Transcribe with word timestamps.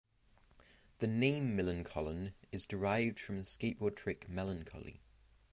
The 0.97 1.05
name 1.05 1.55
Millencolin 1.55 2.33
is 2.51 2.65
derived 2.65 3.19
from 3.19 3.37
the 3.37 3.43
skateboard 3.43 3.95
trick 3.95 4.27
"melancholy". 4.27 4.99